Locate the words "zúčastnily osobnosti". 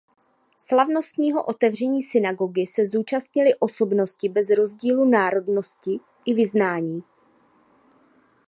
2.87-4.29